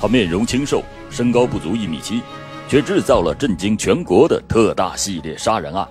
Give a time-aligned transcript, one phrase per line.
[0.00, 2.22] 他面容清瘦，身高不足一米七，
[2.66, 5.86] 却制造了震惊全国的特大系列杀人案。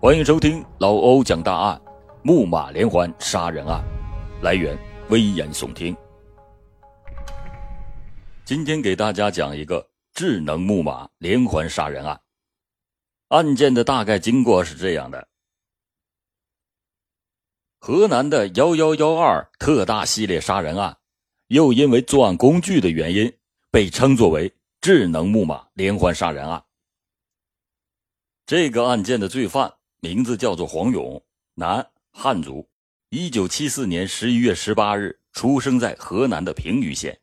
[0.00, 1.80] 欢迎收听老欧讲大案，
[2.24, 3.80] 木马连环杀人案。
[4.42, 4.76] 来源：
[5.10, 5.96] 危言耸听。
[8.44, 12.20] 今天给大家讲一个智能木马连环杀人案。
[13.28, 15.28] 案件的大概经过是这样的：
[17.78, 20.96] 河南的幺幺幺二特大系列杀人案。
[21.50, 23.32] 又因为作案工具的原因，
[23.72, 26.62] 被称作为智能木马连环杀人案。
[28.46, 31.20] 这个案件的罪犯名字叫做黄勇，
[31.54, 32.68] 男，汉族，
[33.08, 37.18] 一九七四年十一月十八日出生在河南的平舆县。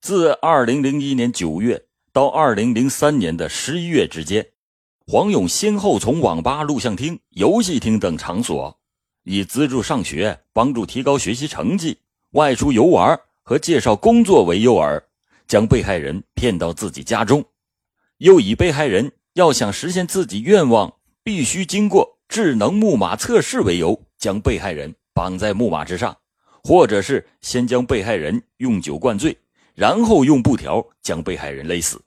[0.00, 4.52] 自二零零一年九月到二零零三年的十一月之间，
[5.06, 8.80] 黄勇先后从网吧、录像厅、游戏厅等场所，
[9.24, 11.98] 以资助上学、帮助提高学习成绩。
[12.32, 15.02] 外出游玩和介绍工作为诱饵，
[15.46, 17.44] 将被害人骗到自己家中，
[18.18, 26.16] 又以被害人要想实现自己愿望，必须经过智能木马测试为由，将被害人绑在木马之上，
[26.62, 29.36] 或者是先将被害人用酒灌醉，
[29.74, 32.00] 然后用布条将被害人勒死。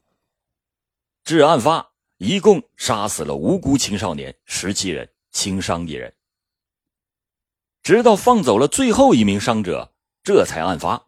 [1.23, 6.12] 至案发，一共杀死了无辜青少年十七人，轻伤一人，
[7.84, 9.92] 直到放走了最后一名伤者。
[10.26, 11.06] 这才案发。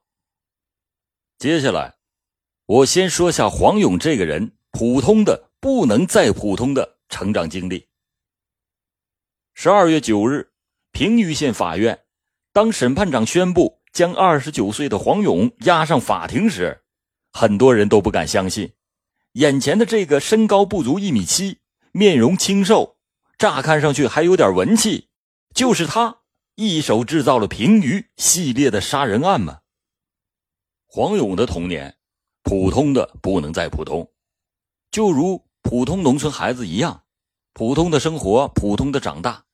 [1.40, 1.96] 接下来，
[2.68, 7.88] 我先说下黄勇这个人普通的不能再普通的成长经历。
[9.56, 10.52] 十二月九日，
[10.92, 12.04] 平舆县法院，
[12.54, 16.84] 当审判长宣布将二十九岁的黄勇押上法庭时，
[17.31, 18.74] 很多人都不敢相信，
[19.31, 21.58] 眼前的这个身高不足一米七、
[21.92, 22.98] 面容清瘦、
[23.40, 25.09] 乍看上去还有点文气，
[25.56, 26.20] 就是他。
[26.59, 29.59] 一手制造了平舆系列的杀人案吗？
[30.88, 31.95] 黄勇的童年，
[32.41, 34.11] 普通的不能再普通，
[34.89, 37.03] 就如普通农村孩子一样，
[37.53, 39.46] 普通的生活，普通的长大。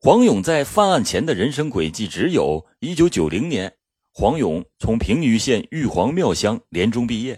[0.00, 3.76] 黄勇在犯案前的人生轨迹只有：一九九零年，
[4.14, 7.36] 黄勇从平舆县玉皇庙乡连中毕业；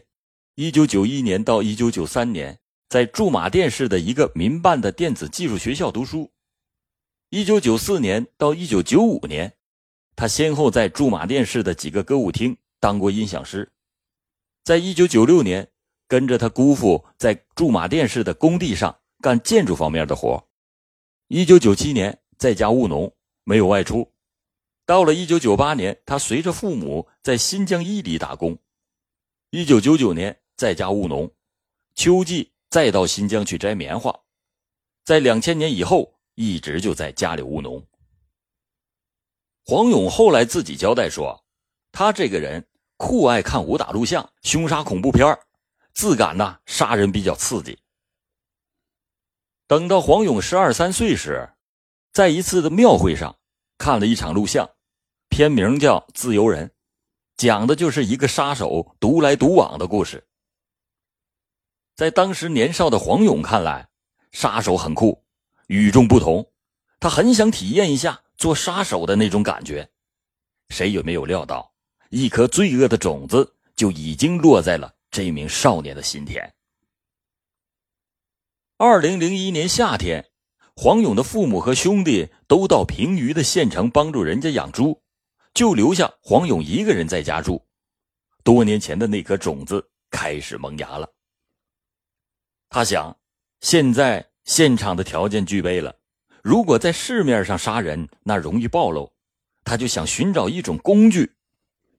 [0.54, 6.30] 一九九一年到一九九三年，在驻马店市的一个民办的电子技术学校读书。
[7.34, 9.54] 一九九四年到一九九五年，
[10.15, 13.72] 他先后在驻马店市的几个歌舞厅当过音响师。
[14.62, 15.70] 在一九九六年，
[16.06, 20.47] 跟着他姑父在驻马店市的工地上干建筑方面的活。
[21.28, 23.10] 一九九七年在家务农，
[23.44, 24.12] 没有外出。
[24.84, 28.59] 到了一九九八年，他随着父母在新疆伊犁打工。
[29.49, 31.32] 一九九九年在家务农，
[31.94, 34.20] 秋季再到新疆去摘棉花。
[35.03, 36.12] 在两千年以后。
[36.34, 37.87] 一直就在家里务农。
[39.65, 41.44] 黄勇后来自己交代说，
[41.93, 42.66] 他这个人
[42.97, 45.38] 酷爱看武打录像、凶杀恐怖片
[45.94, 47.78] 自感呢杀人比较刺激。
[49.66, 51.48] 等到黄勇十二三岁时，
[52.12, 53.38] 在一次的庙会上
[53.78, 54.69] 看了一场录像，
[55.28, 56.69] 片名叫《自由人》，
[57.37, 60.26] 讲的就是一个杀手独来独往的故事。
[61.94, 63.88] 在当时年少的黄勇看来，
[64.32, 65.21] 杀手很酷。
[65.72, 66.52] 与众不同，
[67.00, 69.90] 他很想体验一下做杀手的那种感觉。
[70.68, 71.72] 谁也没有料到，
[72.10, 76.54] 一颗罪恶的种子就已经落在了这名少年的心田。
[78.76, 80.30] 二零零一年夏天，
[80.76, 85.02] 黄勇的父母和兄弟都到平舆的县城帮助人家养猪，
[85.54, 87.66] 就留下黄勇一个人在家住。
[88.44, 91.08] 多年前的那颗种子开始萌芽了。
[92.68, 93.18] 他想，
[93.62, 94.31] 现在。
[94.44, 95.97] 现场的条件具备了，
[96.42, 99.12] 如果在市面上杀人，那容易暴露。
[99.64, 101.34] 他就想寻找一种工具，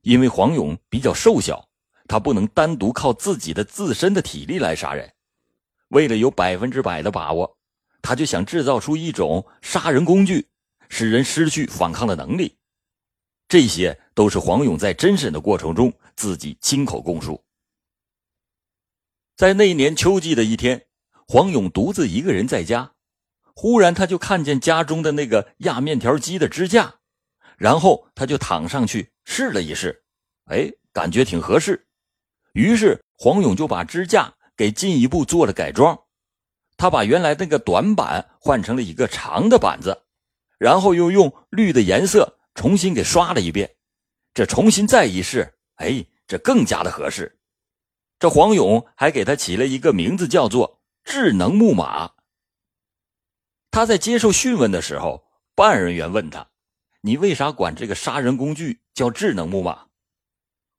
[0.02, 1.70] 因为黄勇比较瘦小，
[2.09, 5.14] 他不能单独靠自己的自身的体力来杀人。
[5.88, 7.58] 为了有百分之百的把握，
[8.02, 10.50] 他就想制造出一种杀人工具，
[10.90, 12.58] 使人失去反抗的能力。
[13.47, 17.41] 这些都是黄勇在侦审的过程中自己亲口供述。
[19.38, 20.85] 在那年秋季的一天。
[21.34, 22.91] 黄勇独自一个人在家，
[23.56, 26.97] 忽然他就看见家中的那个压面条机的支架，
[27.58, 30.03] 然后他就躺上去试了一试，
[30.46, 31.88] 哎，感觉挺合适。
[32.52, 36.00] 于是黄勇就把支架给进一步做了改装，
[36.78, 40.03] 他把原来那个短板换成了一个长的板子，
[40.59, 43.72] 然后又用绿的颜色重新给刷了一遍，
[44.36, 47.40] 这重新再一试，哎，这更加的合适。
[48.20, 50.82] 这黄勇还给他起了一个名字，叫做。
[51.03, 52.14] 智能木马。
[53.72, 56.52] 他在接受讯问的时候，办案人员问他
[57.02, 59.88] ：“你为啥管这个杀人工具叫智能木马？”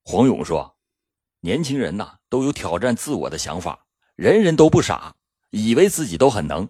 [0.04, 0.78] 黄勇说
[1.40, 3.86] ：“年轻人呐都有挑战自我的想法，
[4.16, 5.16] 人人都不傻，
[5.50, 6.68] 以为自己都很能，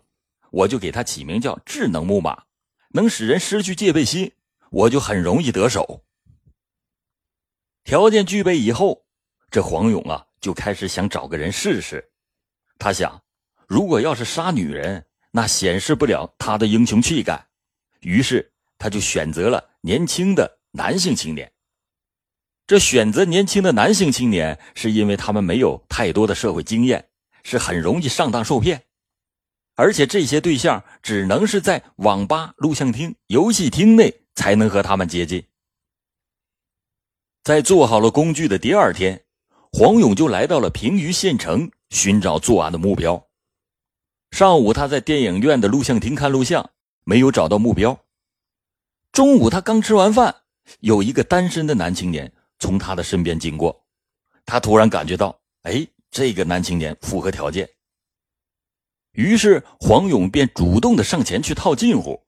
[0.51, 2.45] 我就给他起名叫智能木马，
[2.91, 4.33] 能使人失去戒备心，
[4.71, 6.05] 我就很容易得手。
[7.83, 9.05] 条件具备以后，
[9.51, 12.12] 这黄勇啊就开始想找个人试试。
[12.79, 13.24] 他想，
[13.67, 17.47] 如果要是杀女人，那显示不了他的英雄气概，
[18.01, 21.51] 于是他就选择了年轻的男性青年。
[22.67, 27.09] 这选择年轻的男性青年，是因为他们没有太多的社会经验，
[27.43, 28.85] 是很容易上当受骗，
[29.75, 35.45] 而且这些对象只能是在网吧、录像厅、游戏厅内才能和他们接近。
[37.43, 39.23] 在做好了工具的第二天，
[39.71, 43.23] 黄勇就来到了平舆县城寻找作案的目标。
[44.35, 46.71] 上午他在电影院的录像厅看录像，
[47.05, 48.05] 没有找到目标。
[49.13, 50.35] 中午他刚吃完饭，
[50.81, 52.33] 有一个单身的男青年。
[52.59, 53.85] 从他的身边经过，
[54.45, 57.69] 他突然感觉到，哎，这个男青年符合条件。
[59.13, 62.21] 于是黄勇便主动的上前去套近乎。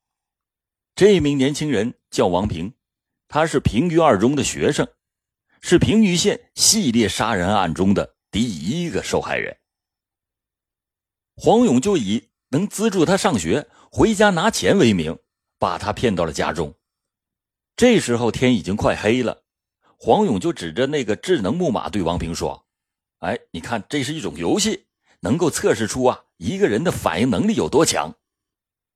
[0.94, 2.72] 这名年轻人叫王平，
[3.26, 4.86] 他是平舆二中的学生，
[5.60, 9.56] 是平舆县系列杀人案中的第一个受害人。
[11.38, 15.18] 黄勇就以能资助他上学、回家拿钱为名，
[15.58, 16.74] 把他骗到了家中。
[17.76, 19.42] 这时候天已经快黑了。
[19.98, 22.66] 黄勇就指着那个智能木马对王平说
[23.20, 24.86] ：“哎，你看，这是一种游戏，
[25.20, 28.14] 能够测试出啊一个人的反应能力有多强。”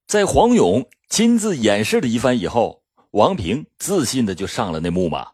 [0.09, 5.31] 在黄勇亲自演示了一番以后，王平自信的就上了那木马。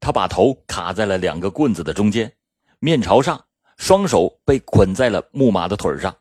[0.00, 2.32] 他把头卡在了两个棍子的中间，
[2.80, 6.16] 面朝上，双手被捆在了木马的腿上。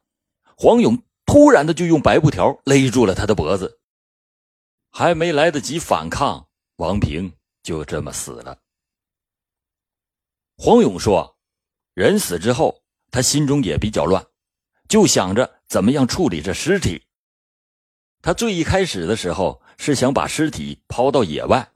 [0.62, 3.80] 黄勇突然的就用白布条勒住了他的脖子，
[4.92, 7.32] 还没来得及反抗，王平
[7.64, 8.60] 就这么死了。
[10.58, 11.38] 黄勇说
[11.96, 14.28] ：“人死之后，他心中也比较乱，
[14.90, 17.06] 就想着怎么样处理这尸体。
[18.22, 21.72] 他最一开始的时候是想把尸体抛到野外，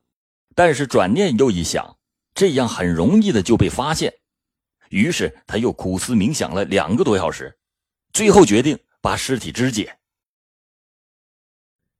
[0.55, 1.97] 但是转念又一想，
[2.33, 4.13] 这样很容易的就被发现。
[4.89, 7.57] 于是他又苦思冥想了两个多小时，
[8.13, 9.97] 最后决定把尸体肢解。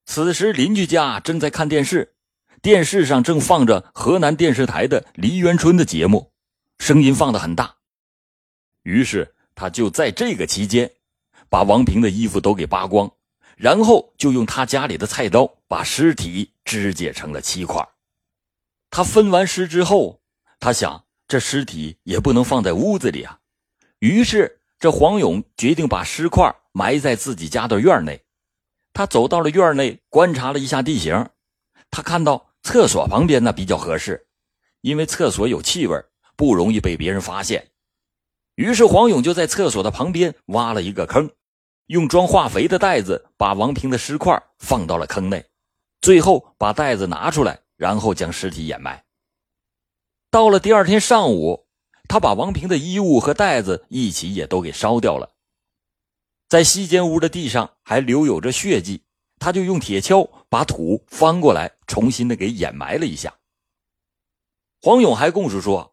[0.06, 2.15] 此时邻居家正在看电视，
[2.62, 6.31] 电视上正放着河南电视台的《梨园春》的节目。”
[6.80, 7.77] 声音放得很大，
[8.81, 10.92] 于是他就在这个期间，
[11.48, 13.09] 把王平的衣服都给扒光，
[13.56, 17.88] 然后就用他家里的菜刀把尸体肢解成了七块。
[18.89, 20.21] 他分完尸之后，
[20.59, 23.39] 他想这尸体也不能放在屋子里啊，
[24.00, 28.21] 于是这黄勇决定把尸块埋在自己家的院内。
[28.91, 31.30] 他走到了院内，观察了一下地形，
[31.89, 34.27] 他看到厕所旁边呢比较合适，
[34.81, 35.97] 因为厕所有气味。
[36.35, 37.71] 不容易被别人发现，
[38.56, 41.31] 于是黄勇就在厕所的旁边挖了一个坑，
[41.85, 45.45] 用装化肥的袋子把王平的尸块放到了坑内，
[46.01, 49.01] 最后把袋子拿出来，然后将尸体掩埋。
[50.30, 51.62] 到了第二天上午，
[52.08, 55.34] 他把王平的衣物和袋子一起也都给烧掉了，
[56.48, 59.04] 在西间屋的地上还留有着血迹，
[59.40, 63.34] 他就用铁锹把土翻过来，重新的给掩埋了一下。
[64.81, 65.92] 黄勇还供述说。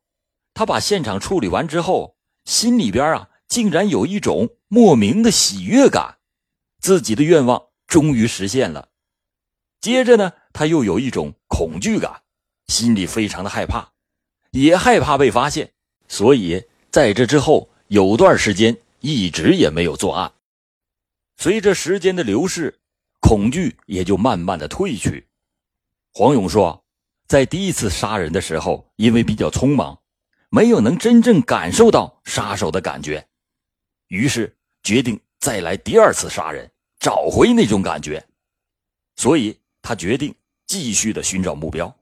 [0.53, 6.19] 他把现场处理完之后，心里边啊，竟然有一种莫名的喜悦感，
[6.81, 8.91] 自己的愿望终于实现了。
[9.81, 12.25] 接着呢，他又有一种恐惧感，
[12.67, 13.93] 心里非常的害怕，
[14.51, 15.73] 也害怕被发现，
[16.11, 20.31] 所以在这之后有段时间一直也没有作案。
[21.37, 22.77] 随着时间的流逝，
[23.21, 25.25] 恐惧也就慢慢的退去。
[26.13, 26.85] 黄勇说，
[27.29, 29.97] 在第一次杀人的时候，因为比较匆忙。
[30.53, 33.25] 没有能真正感受到杀手的感觉，
[34.09, 34.53] 于是
[34.83, 38.27] 决定再来第二次杀人，找回那种感觉。
[39.15, 40.35] 所以他决定
[40.67, 41.97] 继续的寻找目标。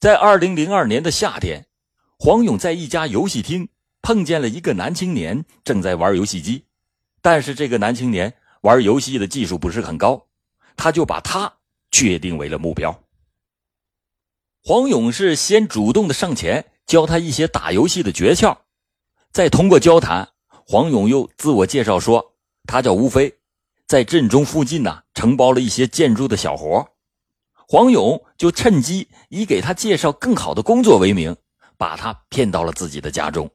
[0.00, 1.64] 在二零零二年的夏天，
[2.24, 3.68] 黄勇在一家游戏厅
[4.00, 6.64] 碰见了一个男青年正在玩游戏机，
[7.20, 10.26] 但是这个男青年玩游戏的技术不是很高，
[10.74, 11.52] 他就把他
[11.90, 12.98] 确定为了目标。
[14.62, 18.56] 黄勇是先主动的上前教他一些打游戏的诀窍，
[19.30, 20.26] 再通过交谈，
[20.66, 23.34] 黄勇又自我介绍说他叫吴飞，
[23.86, 26.88] 在镇中附近呢承包了一些建筑的小活。
[27.68, 31.36] 黄勇就趁机以给他介绍更好的工作为名，
[31.84, 33.50] 把他骗到了自己的家中。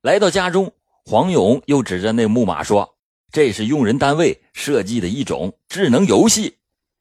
[0.00, 0.72] 来到家中，
[1.04, 2.96] 黄勇又指着那木马说
[3.30, 6.56] ：“这是用人单位设计的一种智能游戏，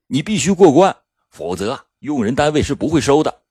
[0.08, 0.94] 你必须过关，
[1.30, 3.44] 否则。”用人单位是不会收的。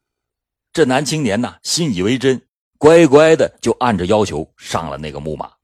[0.75, 5.55] 这男青年呢，信以为真，乖乖的就按着要求上了那个木马。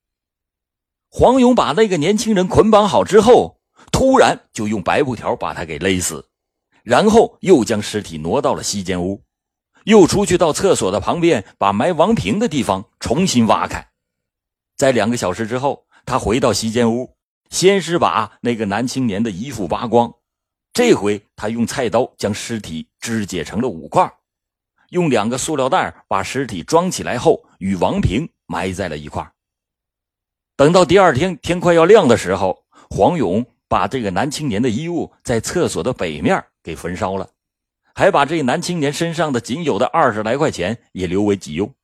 [1.11, 3.61] 黄勇把那个年轻人捆绑好之后，
[3.93, 6.27] 突然就用白布条把他给勒死，
[6.83, 9.23] 然后又将尸体挪到了西间屋，
[9.85, 13.89] 又出去到厕所的旁边，把埋王平的地方重新挖开。
[14.77, 17.17] 在两个小时之后，他回到西间屋，
[17.51, 20.15] 先是把那个男青年的衣服扒光。
[20.73, 24.13] 这回他用菜刀将尸体肢解成了五块，
[24.91, 29.29] 用两个塑料袋把尸体装起来后，与王平埋在了一块。
[30.57, 37.29] 等到第二天天快要亮的时候，黄勇把这个男青年的衣物在厕所的北面给焚烧了，
[37.99, 41.75] 还把这男青年身上的仅有的二十来块钱也留为己用。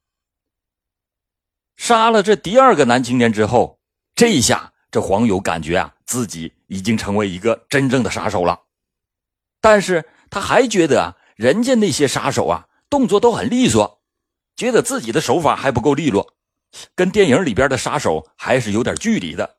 [1.75, 3.81] 杀了这第二个男青年之后，
[4.15, 8.63] 这一下这黄友感觉啊，自己已经成为一个真正的杀手了。
[9.61, 14.01] 但是他还觉得啊，人家那些杀手啊，动作都很利索，
[14.55, 16.37] 觉得自己的手法还不够利落，
[16.95, 19.57] 跟电影里边的杀手还是有点距离的。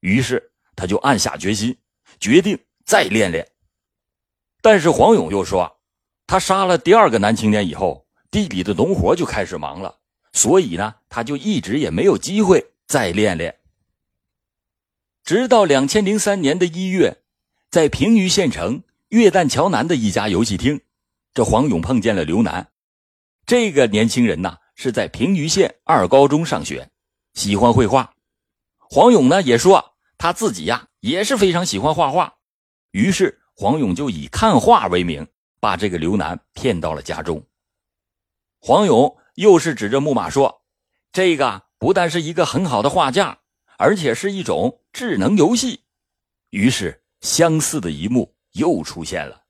[0.00, 1.76] 于是他就暗下决心，
[2.18, 3.46] 决定再练练。
[4.64, 5.76] 但是黄勇又说，
[6.26, 9.98] 他杀了第二个男青年以后，地里的农活就开始忙了，
[10.32, 13.58] 所以呢，他就一直也没有机会再练练。
[15.22, 17.18] 直到两千零三年的一月，
[17.68, 18.82] 在平舆县城。
[19.10, 20.80] 月旦桥南的一家游戏厅，
[21.34, 22.68] 这黄勇碰见了刘楠。
[23.44, 26.88] 这个年轻人呐，是在平舆县二高中上学，
[27.34, 28.14] 喜欢绘画。
[28.78, 32.36] 黄勇呢也说他自己呀也是非常喜欢画画。
[32.92, 35.26] 于是黄勇就以看画为名，
[35.60, 37.44] 把这个刘楠骗到了家中。
[38.60, 40.62] 黄勇又是指着木马说
[41.12, 43.38] ：“这个不但是一个很好的画架，
[43.78, 45.84] 而且是一种智能游戏。”
[46.50, 48.32] 于是相似的一幕。
[48.54, 49.42] 又出现了，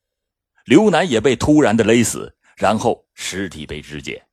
[0.64, 4.26] 刘楠也被突然的勒死，然后尸体被肢解。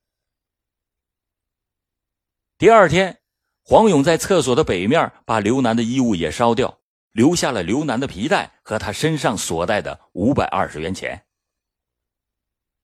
[2.58, 3.20] 第二天，
[3.66, 6.80] 黄勇在厕所的北面把刘楠的衣物也烧掉，
[7.12, 11.26] 留下了刘楠的皮带和他身上所带的五百二十元钱。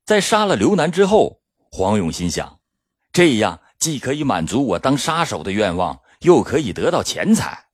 [0.05, 1.41] 在杀了刘楠之后，
[1.71, 2.59] 黄勇心想，
[3.11, 7.67] 这样既可以满足我当杀手的愿望，又可以得到钱财。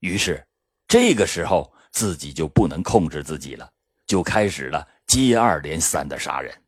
[0.00, 0.46] 于是，
[0.86, 1.72] 这个时候。
[1.92, 3.68] 自己就不能控制自己了，
[4.06, 6.62] 就开始了接二连三的杀人。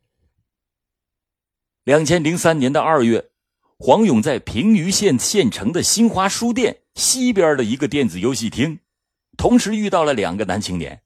[1.84, 3.30] 两千零三年的二月，
[3.78, 8.80] 黄勇在平舆县县城的新华书店西边的一个电子游戏厅，
[9.36, 11.02] 同时遇到了两个男青年。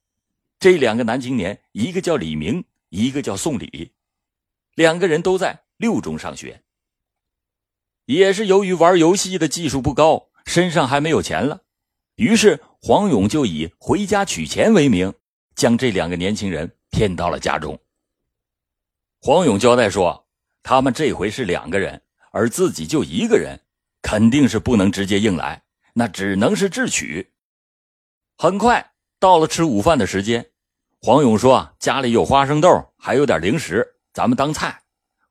[0.58, 3.92] 这两个男青年，一个叫李明，一个叫宋礼，
[4.74, 6.62] 两个人都在六中上学。
[8.06, 11.62] 也是由于玩游戏的技术不高，身上还没有钱了。
[12.14, 15.12] 于是黄勇就以回家取钱为名，
[15.54, 17.78] 将这两个年轻人骗到了家中。
[19.20, 20.26] 黄勇交代说
[20.62, 23.60] ：“他们这回是两个人，而自己就一个人，
[24.00, 27.32] 肯定是不能直接硬来，那只能是智取。”
[28.38, 30.50] 很快到了吃午饭的时间，
[31.00, 34.82] 黄勇说：“家里有花生豆，还有点零食，咱们当菜。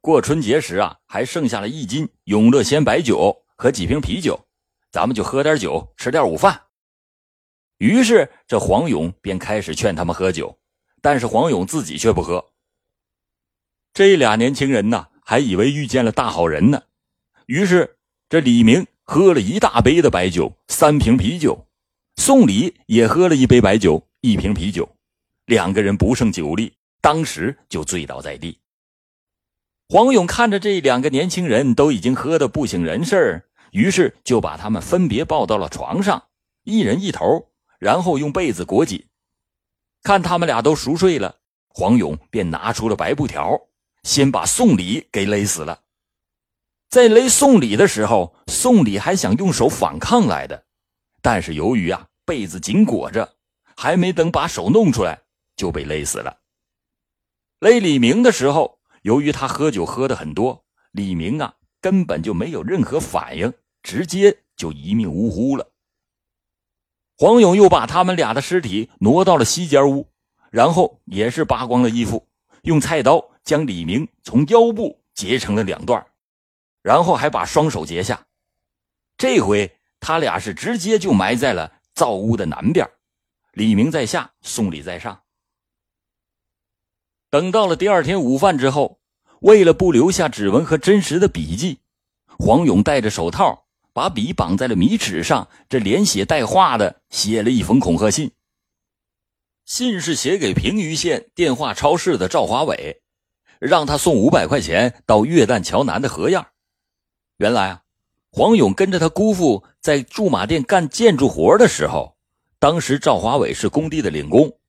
[0.02, 4.48] 过春节时啊，还剩下了一斤永乐鲜白酒和几瓶啤酒，
[4.92, 6.60] 咱们就喝点酒，吃点午饭。”
[7.78, 10.58] 于是，这黄勇便开始劝他们喝酒，
[11.00, 12.44] 但是黄勇自己却不喝。
[13.94, 16.82] 这俩年轻人呢，还以为遇见了大好人呢。
[17.46, 21.65] 于是，这李明喝了一大杯的白酒，三瓶啤酒；
[22.18, 24.90] 宋礼也喝了一杯白酒，一瓶啤酒。
[25.46, 28.60] 两个人不胜酒力，当时就醉倒在地。
[29.90, 36.30] 黄勇看着这两个年轻人都已经喝得不省人事于是就把他们分别抱到了床上，
[36.64, 37.52] 一人一头。
[37.78, 39.06] 然后用被子裹紧，
[40.02, 43.60] 看他们俩都熟睡了，黄勇便拿出了白布条，
[44.02, 45.82] 先把宋礼给勒死了。
[46.90, 50.65] 在勒宋礼的时候，宋礼还想用手反抗来的，
[51.26, 53.38] 但是由于啊被子紧裹着，
[53.76, 55.24] 还没等把手弄出来，
[55.56, 56.38] 就被勒死了。
[57.58, 63.52] 勒李明的时候，由于他喝酒喝的很多，李明啊根本就没有任何反应，
[63.82, 65.72] 直接就一命呜呼了。
[67.18, 70.08] 黄勇又把他们俩的尸体挪到了西间屋，
[70.52, 72.28] 然后也是扒光了衣服，
[72.62, 76.06] 用菜刀将李明从腰部截成了两段，
[76.84, 78.28] 然后还把双手截下。
[79.18, 79.75] 这回
[80.08, 82.88] 他俩是直接就埋在了灶屋的南边，
[83.54, 85.24] 李明在下，宋礼在上。
[87.32, 89.00] 等到了第二天午饭之后，
[89.40, 91.80] 为了不留下指纹和真实的笔迹，
[92.38, 93.66] 黄勇戴着手套。
[93.94, 98.32] 把笔绑在了米尺上，这连写带画的写了一封恐吓信。
[99.66, 103.02] 信是写给平舆县电话超市的赵华伟，
[103.58, 106.46] 让他送五百块钱到月旦桥南的河沿。
[107.38, 107.82] 原来啊，
[108.38, 112.18] 黄勇跟着他姑父在驻马店干建筑活的时候，
[112.60, 114.60] 当时赵华伟是工地的领工。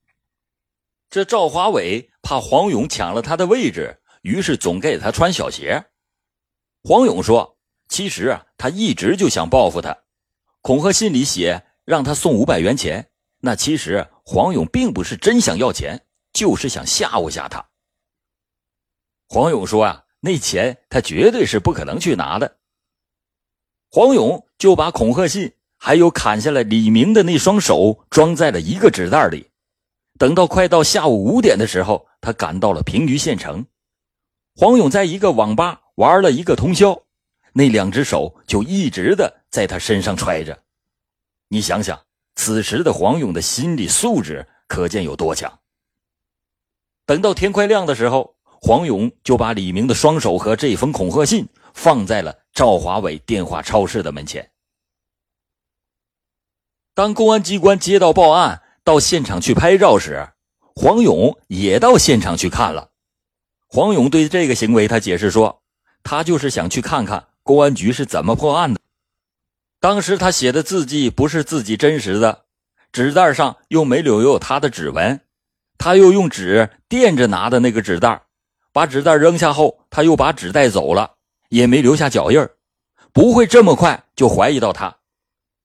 [1.11, 5.85] 这赵华伟怕黄勇抢了他的位置，于是总给他穿小鞋。
[6.85, 7.59] 黄勇说
[7.91, 9.99] ：“其实啊，他一直就想报复他。
[10.63, 17.69] 恐吓信里写让他送五百元钱，那其实黄勇并不是真想要钱，就是想吓唬吓他。”
[19.27, 22.59] 黄勇说：“啊，那钱他绝对是不可能去拿的。”
[23.97, 29.49] 黄勇就把恐吓信还有砍下来李明的那双手装在了一个纸袋里。
[30.19, 33.65] 等到快到下午五点的时候，他赶到了平舆县城。
[34.55, 37.05] 黄勇在一个网吧玩了一个通宵，
[37.55, 40.59] 那两只手就一直的在他身上揣着。
[41.49, 41.99] 你想想，
[42.35, 45.51] 此时的黄勇的心理素质可见有多强。
[47.07, 54.51] 等到天快亮的时候，黄勇就把李明的双手和这封恐吓信放在了赵华伟电话超市的门前。
[56.93, 58.63] 当公安机关接到报案。
[58.87, 60.29] 到现场去拍照时，
[60.77, 62.91] 黄勇也到现场去看了。
[63.67, 65.61] 黄勇对这个行为，他解释说，
[66.05, 68.79] 他就是想去看看公安局是怎么破案的。
[69.81, 72.45] 当时他写的字迹不是自己真实的，
[72.93, 75.21] 纸袋上又没留有他的指纹，
[75.79, 78.23] 他又用纸垫着拿的那个纸袋，
[78.73, 81.16] 把纸袋扔下后，他又把纸带走了，
[81.49, 82.49] 也没留下脚印
[83.13, 84.99] 不会这么快就怀疑到他。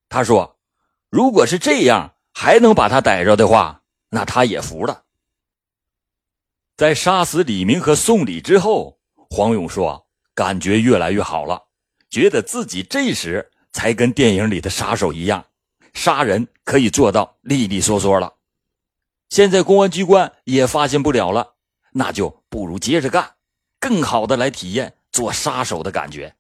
[0.10, 0.58] 他说，
[1.10, 2.14] 如果是这样。
[2.34, 5.04] 还能把他逮着的话，那他也服了。
[6.78, 8.98] 在杀死李明和宋礼之后，
[9.30, 11.62] 黄勇说：“感觉越来越好了，
[12.10, 15.46] 觉得自己这时才跟电影里的杀手一样，
[15.94, 18.34] 杀人可以做到利利索索了。
[19.28, 21.56] 现在公安机关也发现不了了，
[21.92, 23.36] 那就不如接着干，
[23.78, 26.36] 更好的来体验做杀手的感觉。”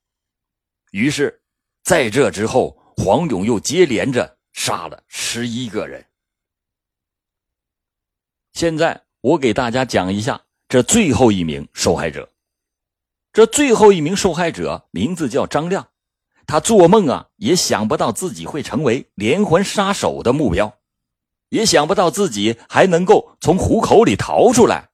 [0.92, 1.42] 于是，
[1.84, 4.38] 在这之后，黄勇又接连着。
[4.54, 6.06] 杀了十一个人。
[8.52, 12.30] 现在我给大家讲一下这最后一名受害者。
[13.32, 15.88] 这最后一名受害者名字叫张亮，
[16.46, 20.78] 他做梦啊也想不到自己会成为连环杀手的目标，
[21.48, 24.90] 也想不到自己还能够从虎口里逃出来，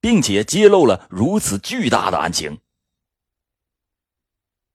[0.00, 2.58] 并且揭露了如此巨大的案情。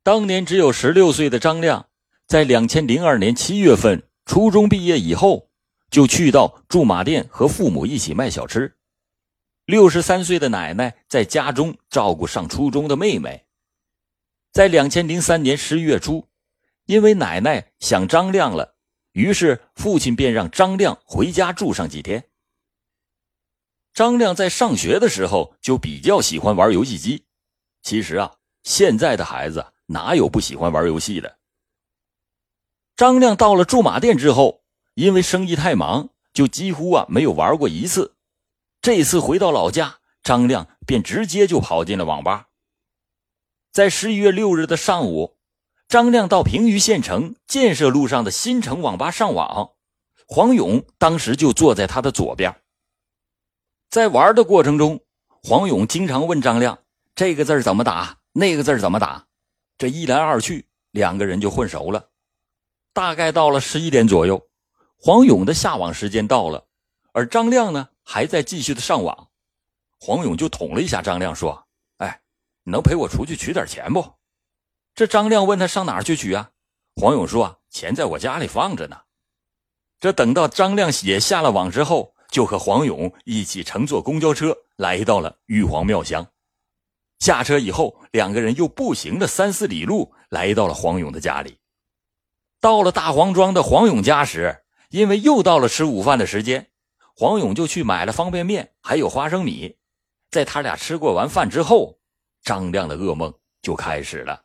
[0.03, 1.87] 当年只有十六岁的张亮，
[2.25, 4.07] 在两千零二年七月份。
[4.23, 5.49] 初中毕业以后，
[5.89, 8.77] 就去到驻马店和父母一起卖小吃。
[9.65, 13.45] 六十三岁的奶奶在家中照顾上初中的妹妹。
[14.51, 16.27] 在两千零三年十月初，
[16.85, 18.75] 因为奶奶想张亮了，
[19.11, 22.25] 于是父亲便让张亮回家住上几天。
[23.93, 27.25] 张亮在上学的时候就比较喜欢玩游戏机。
[27.81, 31.37] 其实啊，现在的孩子哪有不喜欢玩游戏的？
[32.95, 38.15] 张亮到了驻马店之后，因为生意太忙，就几乎啊没有玩过一次。
[38.81, 42.47] 这次回到老家，张亮便直接就跑进了网吧。
[43.71, 45.37] 在十一月六日的上午，
[45.87, 49.71] 张亮到平舆县城建设路上的新城网吧上网，
[50.27, 52.61] 黄勇当时就坐在他的左边。
[53.89, 55.01] 在玩的过程中，
[55.43, 56.79] 黄勇经常问张亮
[57.15, 58.19] ：“这个字怎么打？
[58.33, 59.27] 那个字怎么打？”
[59.81, 62.11] 这一来二去，两个人就混熟了。
[62.93, 64.47] 大概到了十一点左右，
[64.95, 66.67] 黄勇的下网时间到了，
[67.13, 69.29] 而张亮呢还在继续的上网。
[69.99, 71.65] 黄勇就捅了一下张亮，说
[71.97, 72.21] ：“哎，
[72.63, 74.05] 你能陪我出去取点钱不？”
[74.93, 76.51] 这张亮问他上哪儿去取啊？
[76.97, 79.01] 黄勇说：“啊钱在我家里放着呢。”
[79.99, 86.23] 这等到张亮也下了网之后，就和黄勇一起乘坐公交车来到了玉皇庙乡。
[87.21, 91.59] 下车以后，两个人又步行了三四里路来到了黄勇的家里。
[92.59, 96.71] 到了大黄庄的黄勇家时，因为又到了吃午饭的时间，
[97.15, 99.77] 黄勇就去买了方便面，还有花生米。
[100.31, 101.99] 在他俩吃过完饭之后，
[102.41, 103.31] 张亮的噩梦
[103.61, 104.41] 就开始了。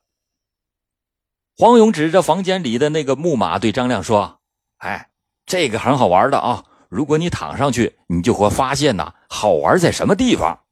[1.56, 4.40] 黄勇指着房间里的那个木马对张亮说
[4.84, 5.08] ：“哎，
[5.46, 6.62] 这个很好玩的啊！
[6.90, 10.64] 如果你躺上去，你就会发现呐，好玩在什么地方。”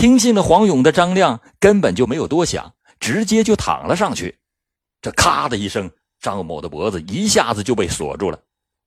[0.00, 4.38] 听信了黄勇的张亮根本就没有多想，直接就躺了上去。
[5.02, 5.90] 这咔的一声。
[6.20, 8.42] 张某的脖子一下子就被锁住了，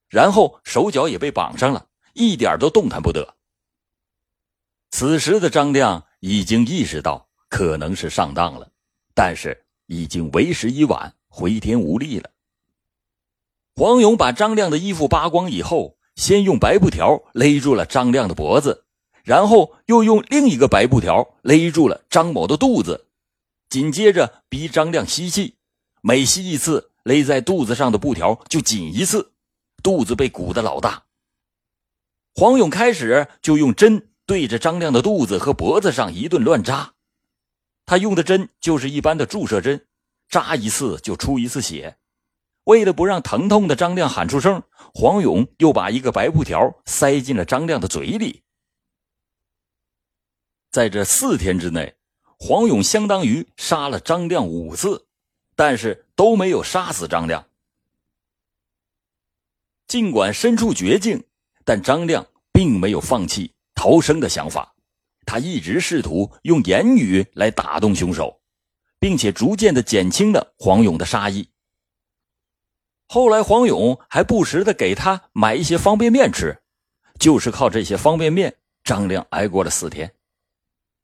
[0.07, 3.35] 然后手脚也被绑上了，一点都动弹不得。
[4.91, 8.71] 此时的张亮已经意识到可能是上当了，
[9.15, 12.29] 但是已经为时已晚，回天无力了。
[13.75, 18.85] 黄勇把张亮的衣服扒光以后，先用白布条勒住了张亮的脖子，
[19.23, 23.07] 然后又用另一个白布条勒住了张某的肚子。
[23.69, 25.55] 紧接着逼张亮吸气，
[26.01, 29.31] 每吸一次，勒在肚子上的布条就紧一次，
[29.81, 31.05] 肚子被鼓得老大。
[32.35, 36.93] 黄勇开始就用针对着张亮的肚子和脖子上一顿乱扎，
[37.85, 39.85] 他用的针就是一般的注射针，
[40.29, 41.97] 扎一次就出一次血。
[42.65, 48.43] 为了不让疼痛的张亮喊出声，黄勇又把一个白布条塞进了张亮的嘴里。
[50.73, 51.95] 在这四天之内，
[52.39, 55.05] 黄勇相当于杀了张亮五次，
[55.55, 57.45] 但是都没有杀死张亮。
[59.87, 61.23] 尽管身处绝境，
[61.63, 64.73] 但张亮并没有放弃逃生的想法，
[65.27, 68.41] 他一直试图用言语来打动凶手，
[68.97, 71.47] 并且逐渐的减轻了黄勇的杀意。
[73.07, 76.63] 后来，黄勇还不时的给他买一些方便面吃，
[77.19, 80.11] 就是靠这些方便面，张亮挨过了四天。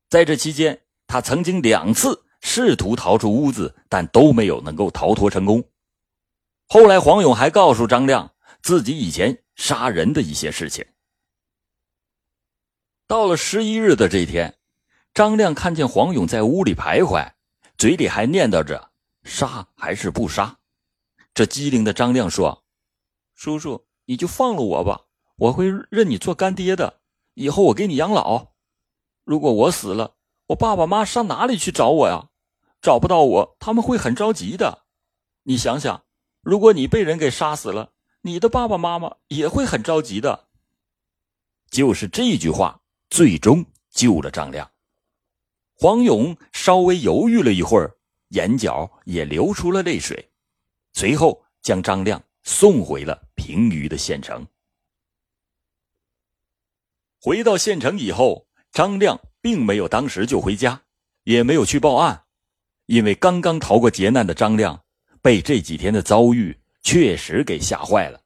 [0.10, 5.64] 在这期间，他曾经两次试图逃出屋子，但都没有能够逃脱成功。
[6.68, 10.84] 后来，黄勇还告诉张亮自己以前杀人的一些事情。
[13.08, 14.58] 到了十一日的这天，
[15.14, 17.32] 张亮看见黄勇在屋里徘徊，
[17.78, 18.92] 嘴里还念叨着
[19.24, 20.58] “杀还是不杀”。
[21.36, 22.64] 这机灵的张亮说
[23.36, 25.06] ：“叔叔，你就放了我吧，
[25.38, 27.02] 我会认你做干爹的，
[27.36, 28.49] 以后我给你养老。”
[29.30, 30.16] 如果我死了，
[30.48, 32.32] 我爸爸妈妈上哪里去找我呀？
[32.82, 34.86] 找不到我，他们会很着急的。
[35.44, 36.04] 你想想，
[36.42, 40.48] 如果你被人给杀死了，你的爸爸妈妈也会很着急的。
[41.70, 44.72] 就是这句话，最终救了张亮。
[45.76, 50.32] 黄勇稍微犹豫了一会儿，眼角也流出了泪水，
[50.94, 54.48] 随后将张亮送回了平舆的县城。
[57.22, 58.49] 回到县城以后。
[58.72, 60.82] 张亮并没有当时就回家，
[61.24, 62.24] 也没有去报案，
[62.86, 64.82] 因为刚刚逃过劫难的张亮
[65.22, 68.22] 被这几天的遭遇确实给吓坏了。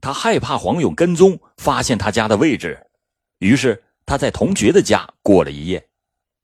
[0.00, 2.86] 他害怕黄勇跟踪发现他家的位置，
[3.38, 5.88] 于是他在同学的家过了一夜，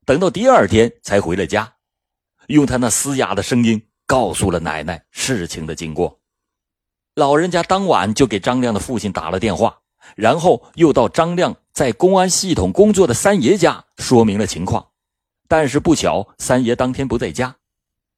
[0.06, 1.74] 等到第二天才回了家，
[2.46, 6.20] 用他那嘶哑的声音告诉了奶奶事情的经过。
[7.14, 9.81] 老人家当晚就给张亮的父亲打了电话，
[10.16, 11.56] 然后又到张亮。
[11.72, 14.88] 在公安系统工作的三爷家说明了情况，
[15.48, 17.56] 但是不巧，三爷当天不在家。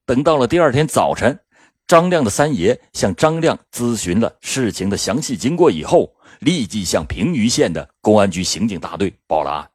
[0.04, 1.38] 等到了第二天早晨，
[1.86, 9.70] 张亮的三爷向张亮咨询了事情的详细经过以后，立即向平舆县的公安局刑警大队报了案。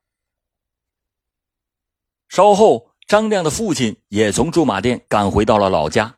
[2.27, 6.17] 稍后，张亮的父亲也从驻马店赶回到了老家，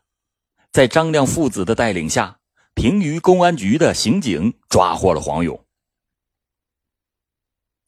[0.71, 2.39] 在张亮父子的带领下，
[2.73, 5.63] 平舆公安局的刑警抓获了黄勇。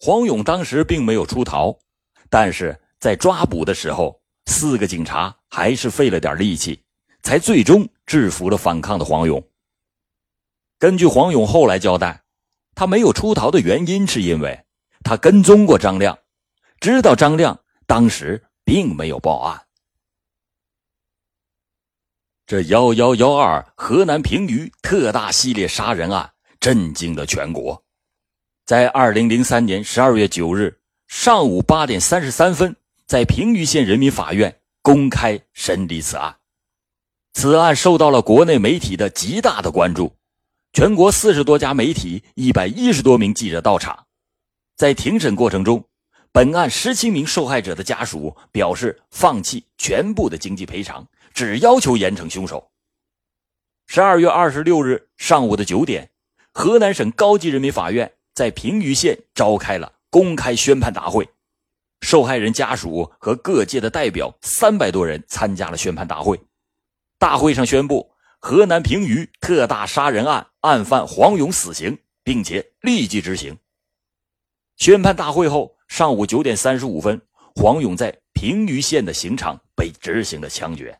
[0.05, 1.79] 黄勇当时并没有出逃，
[2.29, 6.83] 但是在抓捕的时候，四个警察还是费了点力气，
[7.21, 9.41] 才最终制服了反抗的黄勇。
[10.77, 12.21] 根据黄勇后来交代，
[12.75, 14.65] 他没有出逃的原因是因为
[15.05, 16.19] 他跟踪过张亮，
[16.81, 19.61] 知道张亮当时并没有报案。
[22.45, 27.81] 这幺幺幺二河南平舆特大系列杀人案震惊了全国。
[28.65, 32.73] 在二零零三年十二月九日上午八点三十三分，
[33.05, 36.37] 在平舆县人民法院公开审理此案。
[37.33, 40.15] 此案受到了国内媒体的极大的关注，
[40.71, 44.07] 全国四十多家媒体、一百一十多名记者到场。
[44.77, 45.83] 在庭审过程中，
[46.31, 52.71] 本案十七名受害者的家属表示放弃全部的经济赔偿，只要求严惩凶手。
[53.87, 56.11] 十二月二十六日上午的九点，
[56.53, 58.13] 河南省高级人民法院。
[58.33, 61.27] 在平舆县召开了公开宣判大会，
[62.01, 66.39] 受害人家属和各界的代表三百多人参加了宣判大会。
[67.19, 73.57] 大会上宣布河南平舆特大杀人案案犯黄勇死刑，并且立即执行。
[74.77, 77.21] 宣判大会后，上午九点三十五分，
[77.55, 80.99] 黄勇在平舆县的刑场被执行了枪决。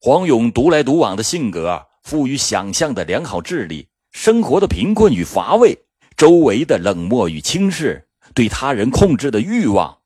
[0.00, 3.88] 黄勇独来独往的性格，富于想象的良好智力。
[4.14, 5.76] 生活的贫困与乏味，
[6.16, 9.98] 周围的冷漠与轻视，对他人控制的欲望，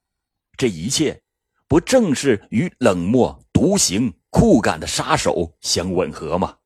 [0.57, 1.21] 这一切，
[1.69, 6.57] 不正是与冷漠、独行、酷感的杀手相吻合吗？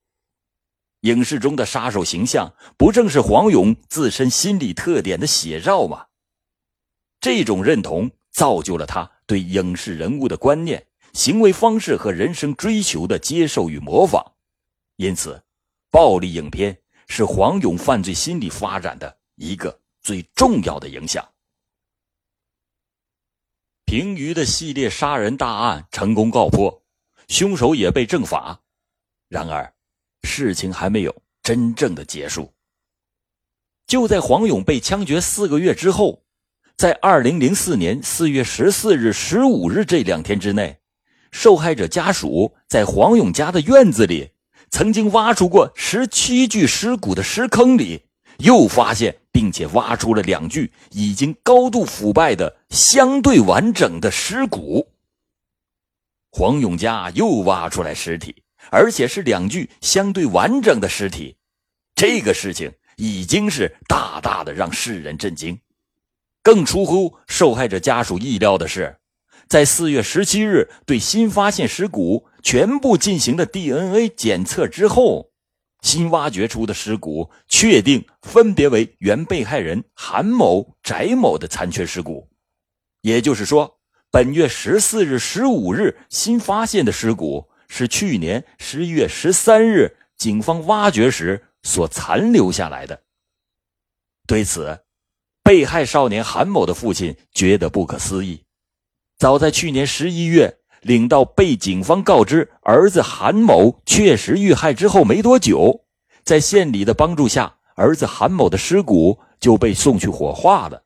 [1.00, 6.06] 影视中的杀手形象，不正是黄勇自身心理特点的写照吗？
[7.20, 14.24] 这种认同造就了他对影视人物的观念、行为方式和人生追求的接受与模仿，
[14.96, 15.42] 因此，
[15.90, 16.78] 暴力影片。
[17.14, 21.22] 是黄勇犯罪心理发展的一个最重要的影响。
[23.84, 26.82] 平舆的系列杀人大案成功告破，
[27.28, 28.58] 凶手也被正法。
[29.28, 29.70] 然而，
[30.22, 32.50] 事情还没有真正的结束。
[33.86, 36.24] 就在黄勇被枪决四个月之后，
[36.78, 40.80] 在二零零四年四月十四日、十五日这两天之内，
[41.30, 44.31] 受害者家属在黄勇家的院子里，
[44.72, 48.02] 曾经挖出过十七具尸骨的尸坑里，
[48.38, 54.88] 又发现并且挖出了两具已经高度腐败的相对完整的尸骨。
[56.32, 61.36] 黄永嘉又挖出来尸体，而且是两具相对完整的尸体，
[61.94, 62.72] 这个事情。
[62.96, 65.58] 已经是大大的让世人震惊，
[66.42, 68.94] 更出乎受害者家属意料的是，
[69.52, 75.30] 在四月十七日对新发现尸骨全部进行了 DNA 检测之后，
[75.82, 82.30] 新挖掘出的尸骨确定分别为原被害人韩某、翟某的残缺尸骨，
[83.02, 83.78] 也就是说，
[84.10, 91.44] 本月十四日、十五日新发现的尸骨是去年十一月十三日警方挖掘时。
[91.62, 93.02] 所残留下来的。
[94.26, 94.80] 对此，
[95.44, 98.42] 被害少年韩某的父亲觉得不可思议。
[99.22, 105.84] 早在去年十一月，领到被警方告知儿子韩某确实遇害之后没多久，
[106.24, 110.82] 在县里的帮助下，儿子韩某的尸骨就被送去火化了。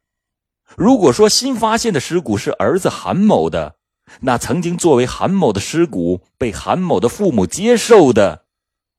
[0.77, 3.77] 如果说新发现的尸骨是儿子韩某的，
[4.20, 8.44] 那曾经作为韩某的尸骨被韩某的父母接受的，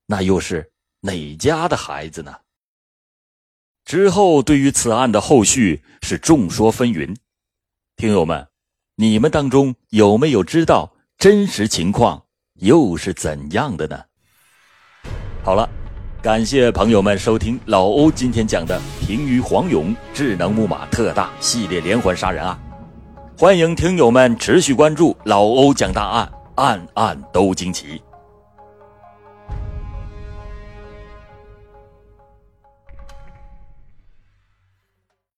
[0.06, 0.72] 那又是？
[1.02, 2.38] 哪家的孩子呢？
[3.84, 7.14] 之后对于此案的后续是众说纷纭，
[7.94, 8.47] 听友们，
[9.00, 12.20] 你们当中有没有知道真实情况
[12.54, 13.96] 又是怎样的呢？
[15.44, 15.70] 好了，
[16.20, 22.58] 感谢朋友们收听老欧今天讲的平舆黄勇智能木马特大系列连环杀人案，
[23.38, 28.02] 欢迎听友们持续关注老欧讲大案，案案都惊奇。